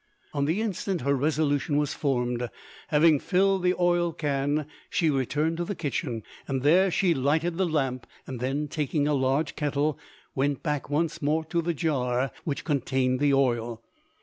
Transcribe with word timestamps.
On 0.33 0.45
the 0.45 0.63
instant 0.63 1.01
her 1.01 1.13
resolution 1.13 1.77
was 1.77 1.93
formed. 1.93 2.49
Having 2.87 3.19
filled 3.19 3.61
the 3.61 3.75
oil 3.79 4.13
can 4.13 4.65
she 4.89 5.11
returned 5.11 5.57
to 5.57 5.63
the 5.63 5.75
kitchen; 5.75 6.23
there 6.47 6.89
she 6.89 7.13
lighted 7.13 7.57
the 7.57 7.67
lamp, 7.67 8.07
and 8.25 8.39
then, 8.39 8.67
taking 8.67 9.07
a 9.07 9.13
large 9.13 9.55
kettle, 9.55 9.99
went 10.33 10.63
back 10.63 10.89
once 10.89 11.21
more 11.21 11.45
to 11.45 11.61
the 11.61 11.75
jar 11.75 12.31
which 12.45 12.65
contained 12.65 13.19
the 13.19 13.35
oil. 13.35 13.83